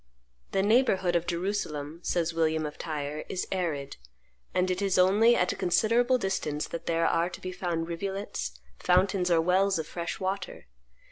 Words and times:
"The 0.51 0.63
neighborhood 0.63 1.15
of 1.15 1.27
Jerusalem," 1.27 1.99
says 2.01 2.33
William 2.33 2.65
of 2.65 2.79
Tyre, 2.79 3.23
"is 3.29 3.45
arid; 3.51 3.97
and 4.51 4.71
it 4.71 4.81
is 4.81 4.97
only 4.97 5.35
at 5.35 5.51
a 5.51 5.55
considerable 5.55 6.17
distance 6.17 6.67
that 6.69 6.87
there 6.87 7.05
are 7.05 7.29
to 7.29 7.39
be 7.39 7.51
found 7.51 7.87
rivulets, 7.87 8.59
fountains, 8.79 9.29
or 9.29 9.39
wells 9.39 9.77
of 9.77 9.85
fresh 9.85 10.19
water. 10.19 10.65